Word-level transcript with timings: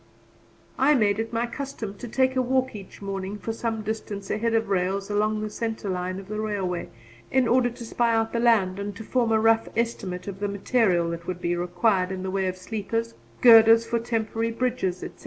I 0.79 0.95
made 0.95 1.19
it 1.19 1.31
my 1.31 1.45
custom 1.45 1.93
to 1.99 2.07
take 2.07 2.35
a 2.35 2.41
walk 2.41 2.73
each 2.75 3.03
morning 3.03 3.37
for 3.37 3.53
some 3.53 3.83
distance 3.83 4.31
ahead 4.31 4.55
of 4.55 4.67
rails 4.67 5.11
along 5.11 5.41
the 5.41 5.49
centre 5.51 5.89
line 5.91 6.17
of 6.19 6.27
the 6.27 6.39
railway, 6.41 6.89
in 7.29 7.47
order 7.47 7.69
to 7.69 7.85
spy 7.85 8.11
out 8.11 8.33
the 8.33 8.39
land 8.39 8.79
and 8.79 8.95
to 8.95 9.03
form 9.03 9.31
a 9.31 9.39
rough 9.39 9.67
estimate 9.77 10.27
of 10.27 10.39
the 10.39 10.47
material 10.47 11.11
that 11.11 11.27
would 11.27 11.39
be 11.39 11.55
required 11.55 12.11
in 12.11 12.23
the 12.23 12.31
way 12.31 12.47
of 12.47 12.57
sleepers, 12.57 13.13
girders 13.41 13.85
for 13.85 13.99
temporary 13.99 14.49
bridges, 14.49 15.03
etc. 15.03 15.19